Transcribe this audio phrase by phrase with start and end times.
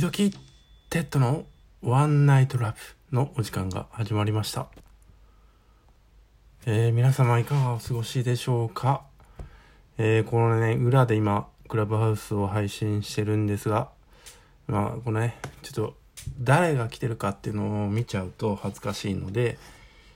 [0.00, 0.34] 時々
[0.88, 1.44] テッドの
[1.82, 2.74] ワンナイトラ
[3.10, 4.68] ブのお時間が始まりました。
[6.64, 9.02] えー、皆様いかがお過ごしでしょうか？
[9.98, 13.90] えー、このね、裏で今、クラブハウスを配信してるんですが、
[14.68, 15.96] まあ、このね、ちょっと、
[16.40, 19.58] 誰が来てるかっていうのを見ちゃうと恥ずかしいので、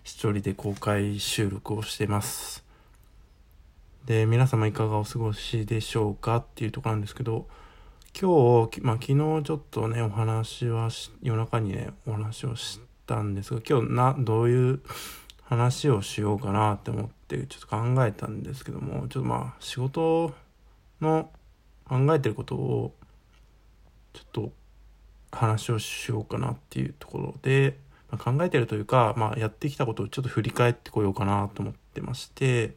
[0.02, 2.64] 一人で公開収録をしてます。
[4.06, 7.48] で、皆様いかがお過ごしでしょうかっていうとこなんですけど、
[8.16, 10.88] 今日、まあ、昨日ちょっとね、お話は
[11.20, 14.80] 夜中にね、お話をしたんですが、今日な、どういう
[15.42, 20.32] 話をしようかなって思って、ちょっと考えたんですけども、ちょっとまあ、仕事
[21.00, 21.28] の
[21.88, 22.94] 考えてることを、
[24.12, 24.52] ちょっと
[25.32, 27.76] 話をしようかなっていうところで、
[28.12, 32.76] まあ、考えてるというか、まあ、やってきたことをちょっと振り返ってこようかなと思ってまして、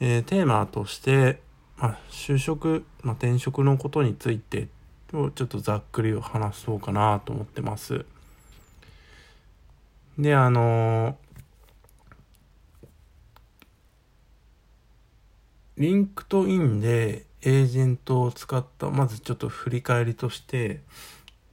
[0.00, 1.40] えー、テーマとして、
[1.76, 4.68] まあ、就職、まあ、転職のことについて
[5.12, 8.04] をちょっとざっくり話そうかなと思ってます。
[10.18, 11.16] で、あの
[15.76, 20.80] LinkedIn でエージェントを使った、まずちょっと振り返りとして、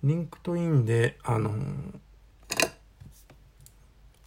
[0.03, 1.55] LinkedIn で、あの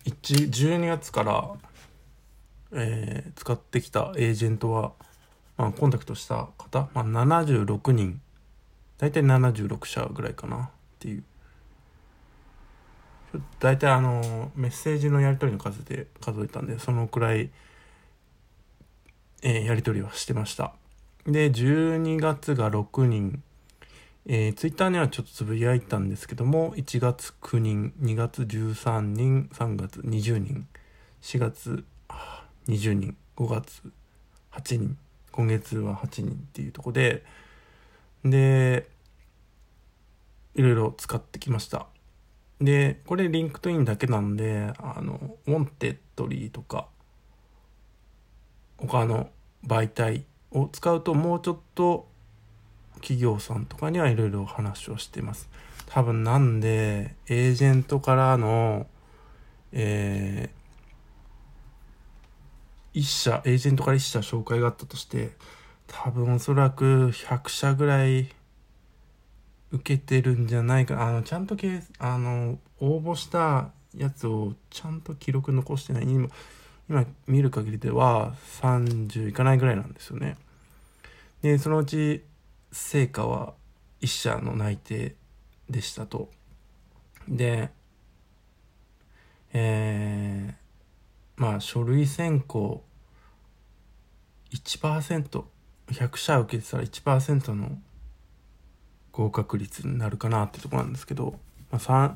[0.05, 1.51] 12月から、
[2.73, 4.93] えー、使ってきたエージェントは、
[5.57, 8.21] まあ、コンタクトした方、まあ、76人。
[8.99, 10.65] 大体76社ぐらいかな。
[10.65, 11.25] っていう。
[13.61, 17.51] 大体あのメッセージのやり取りの数で数えたんでそのくらい、
[19.43, 20.73] えー、やり取りはしてました。
[21.27, 23.43] で12月が6人。
[24.27, 27.93] えー、ツイッターにはちょっとつぶやいたんですけども1月9人。
[28.01, 29.51] 2月13人。
[29.53, 30.67] 3月20人。
[31.21, 31.85] 4月
[32.69, 33.17] 20人。
[33.37, 33.83] 5月
[34.53, 34.97] 8人。
[35.35, 37.25] 今月は8人っていうとこで
[38.25, 38.87] で
[40.55, 41.89] いろいろ使ってきました。
[42.61, 46.87] でこれ LinkedIn だけなんであの Wantedly とか
[48.79, 49.29] 他の
[49.67, 52.07] 媒体を使うともうちょっと
[53.01, 55.49] 企業さんとかにはいろいろ話をしてます。
[55.87, 58.87] 多分なんでエージェントからの
[59.73, 60.64] えー
[62.95, 65.33] 1社、エージェントから1社紹介があったとして、
[65.87, 68.31] 多分おそらく100社ぐらい
[69.73, 76.05] 受けてるんじゃないかあの、ちゃんとけあの、応募したやつをちゃんと記録残してない。
[76.05, 76.29] 今、
[76.89, 80.37] 今見る限りでは30いかないぐらいなんですよね。
[81.43, 82.25] で、そのうち
[82.71, 83.55] 成果は
[84.01, 85.17] 1社の内定
[85.69, 86.31] でしたと。
[87.29, 87.71] で、
[89.53, 90.64] えー、
[91.37, 92.85] まあ書類選考
[94.53, 95.45] 1%、
[95.89, 97.79] 100社受けてたら1%の
[99.13, 101.39] 合格率になるかなってとこなんですけど、
[101.71, 102.15] まあ、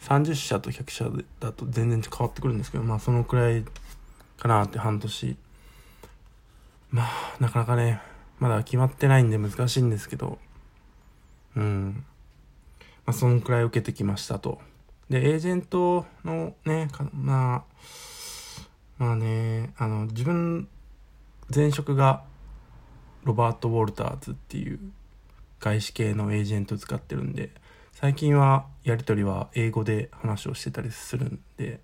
[0.00, 3.64] 30社と100社だと全然変わってくるんですけど、まあそのくらい
[4.38, 5.36] かなって半年。
[6.90, 8.00] まあなかなかね、
[8.38, 10.38] まだ決まってないんで難しいんですけど、
[11.56, 12.04] うん。
[13.04, 14.60] まあそのくらい受けてきましたと。
[15.10, 17.62] で、エージェントのね、まあ、
[18.98, 20.68] まあね、あの、自分、
[21.54, 22.24] 前職が
[23.24, 24.80] ロバート・ウォルターズっていう
[25.60, 27.50] 外資系のエージェント使ってるんで、
[27.92, 31.80] 最近はやり取りは英語で話をしてたりするんで、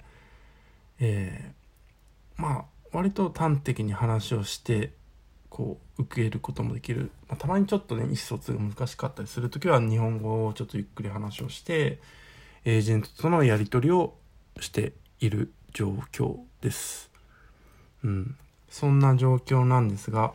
[0.98, 4.92] えー、まあ、割と端的に話をして、
[5.50, 7.12] こう、受けることもできる。
[7.28, 12.00] まあ、たまにちょっとね、意思疎通が難しかったりするときは、日本語をちょっとゆっくり話をして、
[12.64, 14.16] エージェントとのやり取りを
[14.58, 17.10] している状況です。
[18.02, 18.36] うん。
[18.70, 20.32] そんな状況なんですが、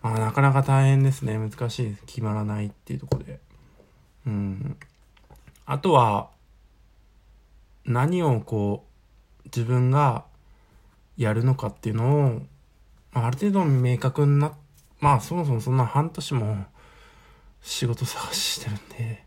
[0.00, 1.38] まあ、なかなか大変ですね。
[1.38, 1.96] 難しい。
[2.06, 3.40] 決まらないっていうとこで。
[4.26, 4.76] うん。
[5.66, 6.30] あとは、
[7.84, 8.86] 何をこ
[9.44, 10.24] う、自分が
[11.16, 12.42] やるのかっていうのを、
[13.12, 14.52] あ、る程度明確にな、
[15.00, 16.64] まあそもそもそんな半年も
[17.60, 19.24] 仕事探ししてるんで、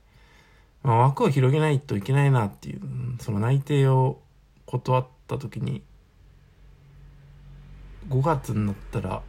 [0.84, 2.82] まあ、枠を広げないといけないなっていう、
[3.20, 4.22] その内定を
[4.66, 5.84] 断った時に、
[8.10, 9.22] 5月になったら、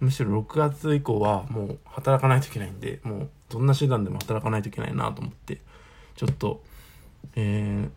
[0.00, 5.60] むしろ6月以降はもう働かないといけないんで、もうどんな手段でも働かないといけないなと思って、
[6.16, 6.62] ちょっと、
[7.34, 7.88] え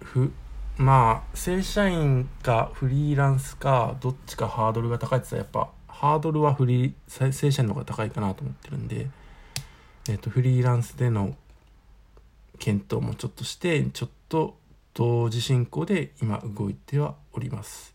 [0.00, 0.32] ー、ふ、
[0.76, 9.08] まあ、正社員かフリーランスか、どっちかハードルが高いって言ったらやっぱ、ハードルはフリー、正社員の方が高いかなと思ってるんで、
[10.08, 11.36] えっ、ー、と、フリーランスでの
[12.58, 14.58] 検討もちょっとして、ちょっと
[14.94, 17.93] 同時進行で今動いてはおります。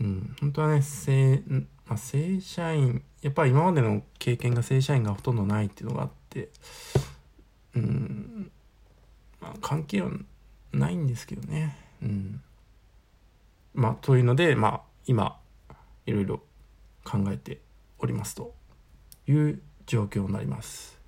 [0.00, 1.42] うん、本当はね、正、
[1.86, 6.48] まあ、正社員、やっぱり今までの経験が正社員がほとんどないっていうのがあって、
[7.74, 8.50] うん。
[9.40, 10.10] まあ関係は
[10.72, 11.76] ないんですけどね。
[12.02, 12.40] うん。
[13.74, 15.38] まあというのでまあ今
[16.06, 16.42] いろいろ
[17.04, 17.60] 考えて
[17.98, 18.54] おりますと
[19.28, 20.98] いう状況になります。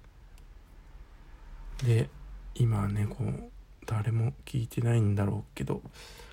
[1.84, 2.10] で
[2.54, 3.50] 今ねこう
[3.86, 5.82] 誰も聞いてないんだろうけど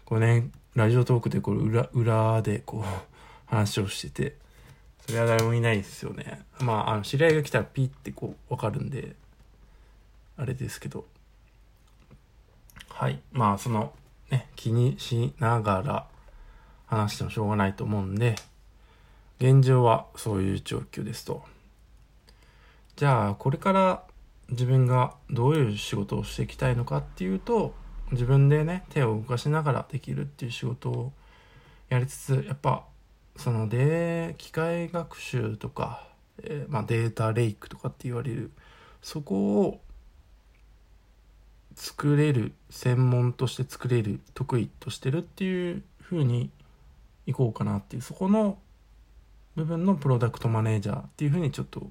[0.03, 2.83] こうねラジオトークでこれ裏裏でこう
[3.47, 4.35] 話をしてて
[5.05, 6.43] それは誰もいないですよね。
[6.59, 9.15] まああの知り合いが来たらピッてこう分かるんで
[10.35, 11.05] あれですけど。
[12.89, 13.21] はい。
[13.31, 13.93] まあその
[14.29, 16.07] ね気にしながら
[16.87, 18.35] 話してもしょうがないと思うんで
[19.39, 21.45] 現状はそういう状況ですと。
[22.95, 24.03] じゃあこれから
[24.49, 27.73] 自分がどういう仕事をしていきたいのかっていうと
[28.11, 31.11] 自分でね手を動かしながらできるっていう仕事を
[31.89, 32.85] やりつつやっぱ
[33.35, 36.07] そので機械学習とか、
[36.43, 38.51] えー、まあ、データレイクとかって言われる
[39.01, 39.81] そこを
[41.75, 46.49] 作れる専門として作れる得意としてるっていう風に
[47.27, 48.57] いこうかなっていうそこの
[49.55, 51.89] 部分のプロダクトマネージャーっていう風にちょっと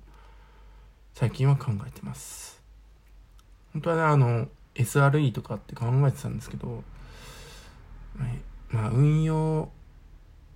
[1.12, 2.60] 最近は考えてます。
[3.72, 6.82] 本当はねあの SRE とかって考えてたんですけど
[8.70, 9.70] まあ運用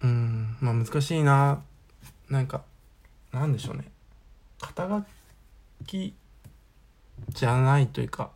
[0.03, 1.63] うんまあ難しいな。
[2.29, 2.63] なんか
[3.33, 3.91] なんでしょうね。
[4.61, 5.05] 肩書
[5.87, 6.15] き
[7.31, 8.31] じゃないというか、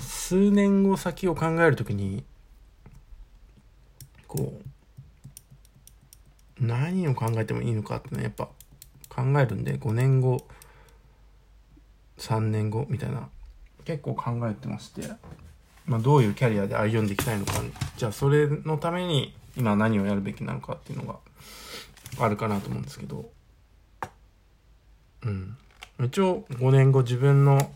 [0.00, 2.24] 数年後先を考えるときに
[4.26, 4.60] こ
[6.60, 8.48] う何を考えてもいいのかってねやっぱ
[9.08, 10.46] 考えるんで5年後
[12.18, 13.28] 3年後みたいな
[13.84, 15.02] 結構考えてまして、
[15.86, 17.54] まあ、どういうキャリアで歩んでいきたいのか。
[17.96, 21.18] じゃあそれのために今何をやるべきなのかっていうのが
[22.24, 23.30] あるかなと思うんですけど。
[25.24, 25.56] うん。
[26.04, 27.70] 一応5年後自分の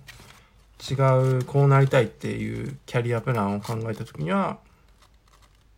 [0.89, 0.95] 違
[1.39, 4.59] うこうなりたいっていうキャリアプランを考えた時には、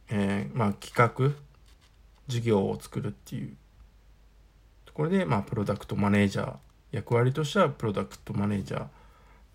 [0.08, 1.34] えー、まあ企画
[2.26, 3.56] 事業を作るっていう
[4.86, 6.56] ところでまあプロダクトマネージャー。
[6.90, 8.86] 役割としてはプロダクトマネージャー。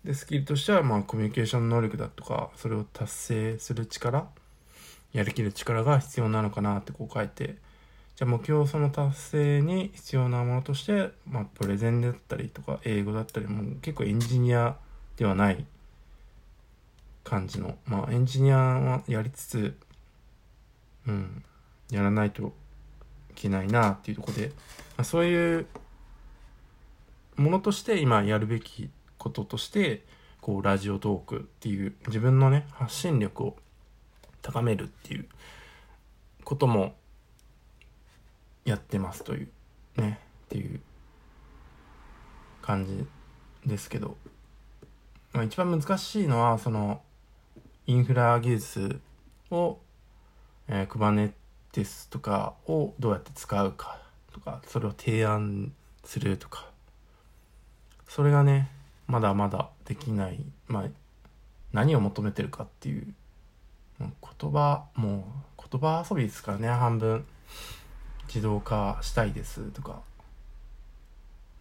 [0.04, 4.28] でスキルとしてはまあコミュニケーション能力だとかそれを達成する力
[5.12, 7.56] やりきる力が必要なのかなってこう書いて。
[8.16, 14.76] じゃあ目標その達成に必要なものとして、まあ、プレゼンだったりとか英語だったりも結構エンジニア
[15.16, 15.66] ではない
[17.24, 19.76] 感じのまあエンジニアはやりつつ
[21.08, 21.44] うん
[21.90, 22.52] やらないと
[23.30, 24.52] いけないなっていうとこで、
[24.96, 25.66] まあ、そういう
[27.34, 28.90] ものとして今やるべき
[29.24, 30.04] こととして
[30.42, 33.56] こうラジオトークっていう自分のね発信力を
[34.42, 35.26] 高めるっていう
[36.44, 36.94] ことも
[38.66, 39.48] やってますという
[39.96, 40.78] ねっていう
[42.60, 43.06] 感じ
[43.66, 44.18] ですけど、
[45.32, 47.00] まあ、一番難しいのはその
[47.86, 49.00] インフラ技術
[49.50, 49.78] を、
[50.68, 51.32] えー、
[51.72, 54.02] Kubernetes とかをどうやって使うか
[54.34, 55.72] とかそれを提案
[56.04, 56.68] するとか
[58.06, 58.68] それがね
[59.06, 60.84] まだまだできないまあ
[61.72, 63.14] 何を求めてるかっていう
[64.00, 65.26] 言葉も
[65.58, 67.26] う言葉遊びですからね半分。
[68.26, 70.00] 自動化したいですとか。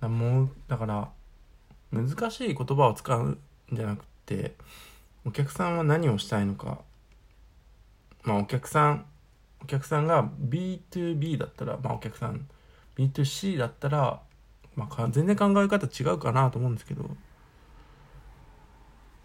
[0.02, 1.10] もうだから
[1.92, 3.40] 難しい言葉を使うん
[3.72, 4.54] じゃなくて
[5.26, 6.80] お客さんは何をしたいのか。
[8.24, 9.06] まあお客さん
[9.62, 12.48] お客さんが B2B だったらまあお客さん
[12.98, 14.22] B2C だったら
[14.76, 17.04] まあ、全然考え方違うかなと思うんですけど。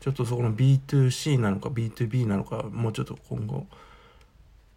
[0.01, 3.67] ちょっとそこの B2C なのか B2B なのかもうちょっと今後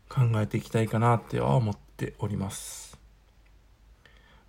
[0.09, 2.97] 考えていきたいかなっては思っております。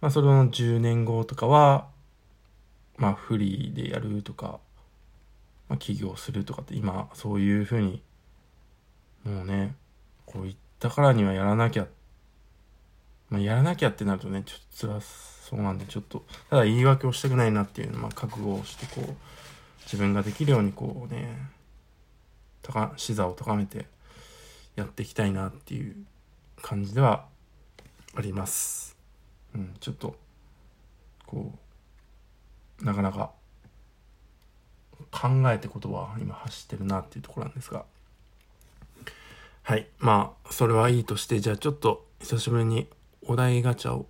[0.00, 1.86] まあそれの10年後とかは
[2.96, 4.58] まあフリーでやるとか、
[5.68, 8.02] まあ、起業するとかって今そういうふうに
[9.24, 9.74] もうね
[10.26, 11.86] こういったからにはやらなきゃ
[13.30, 19.14] まあやらなきゃってなるとねちょっと辛そうなんでちょっとただ言い訳をしたくないなっていうのまあ覚悟をしてこう
[19.84, 21.36] 自分ができるようにこうね
[22.62, 23.86] 高視座を高めて
[24.76, 25.96] やっていきたいなっていう
[26.60, 27.26] 感じでは
[28.14, 28.96] あります。
[29.54, 30.16] うん、ちょっと
[31.26, 31.52] こ
[32.80, 33.32] うなかなか
[35.10, 37.84] 考えてことは今走ってるなっていうところなんですが
[39.62, 42.88] はいまあそれはいいとしてじゃあちょっと久しぶりに
[43.26, 44.06] お題ガチャを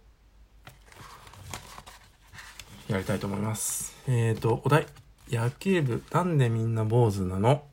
[2.88, 3.96] やりたいと思います。
[4.06, 4.86] えっ、ー、と、お題。
[5.32, 7.64] 野球部、なんでみんな坊主なの？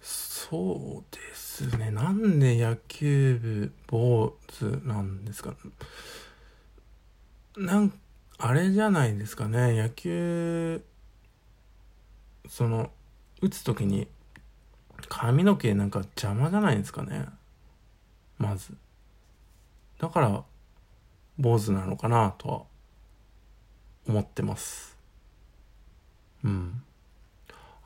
[0.00, 1.90] そうですね。
[1.90, 5.54] なんで野球部、坊主なんですか？
[7.56, 7.92] なん、
[8.38, 9.76] あれじゃないですかね。
[9.76, 10.84] 野球
[12.48, 12.90] その
[13.40, 14.06] 打つ時に
[15.08, 17.26] 髪の毛なんか邪魔じゃないですかね。
[18.38, 18.72] まず。
[19.98, 20.44] だから
[21.38, 22.62] 坊主なのかなとは
[24.06, 24.91] 思ってます。
[26.44, 26.82] うん。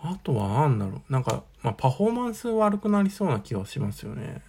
[0.02, 1.12] あとはなんだろう。
[1.12, 4.42] なんか、まあ、パフォーマンス悪くなりそうな気はしますよね。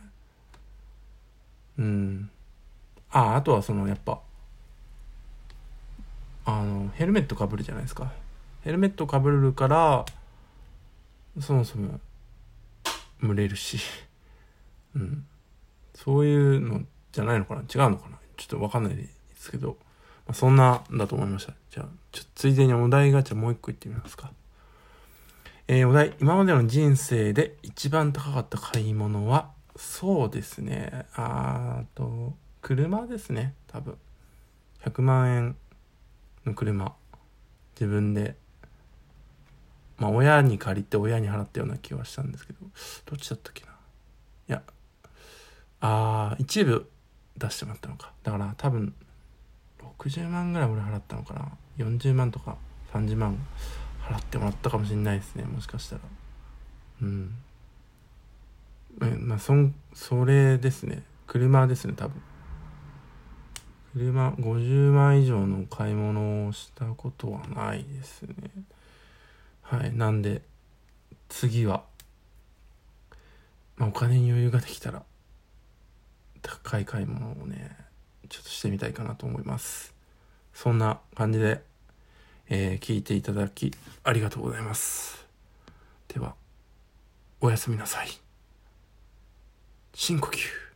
[1.78, 2.30] うん。
[3.10, 4.20] ああとはそのやっぱ
[6.46, 8.12] あのヘルメットかぶるじゃないですか。
[8.64, 10.06] ヘルメットかぶるから
[11.40, 12.00] そもそも
[13.22, 13.80] 蒸れるし。
[14.96, 15.26] うん。
[15.94, 17.62] そういうのじゃないのかな。
[17.62, 18.18] 違うのかな。
[18.38, 19.78] ちょっとわかんないですけど、
[20.34, 21.54] そんなだと思いました。
[21.72, 24.32] じゃあちょっとついでにお題ガチャもう一個いってみますか。
[25.68, 26.14] えー、お題。
[26.20, 31.06] 今までの人生で一番高かった買い物はそうですね。
[31.16, 33.54] あーと車ですね。
[33.68, 33.98] 多分。
[34.84, 35.56] 100万円
[36.46, 36.94] の車。
[37.76, 38.36] 自分で。
[39.98, 42.60] まあ親に借りて親に払ったような気はしたんですけど。
[43.06, 43.72] どっちだったっけな。
[43.72, 43.74] い
[44.52, 44.64] や。
[45.80, 46.90] ああ一部
[47.38, 48.12] 出してもらったのか。
[48.24, 48.94] だから多分
[50.00, 52.58] 60万ぐらい俺払ったのかな？40万とか
[52.94, 53.38] 30万
[54.02, 56.02] 払ってもらったかもしれないですねもしかしたら。
[57.02, 57.36] うん。
[59.20, 61.04] まあそんそれですね。
[61.28, 62.22] 車ですね多分。
[63.94, 68.36] 車50万以上の買い物をしたことはないですね。
[69.62, 70.42] はいなんで
[71.30, 71.84] 次は、
[73.76, 75.04] まあ、お金に余裕ができたら
[76.42, 77.87] 高い買い物をね。
[78.30, 79.94] ちょっとしてみたいかなと思います。
[80.54, 81.62] そんな感じで、
[82.50, 85.26] えー、聞いていただきありがとうございます。
[86.08, 86.36] では
[87.42, 88.08] おやすみなさい。
[89.94, 90.67] 深呼吸。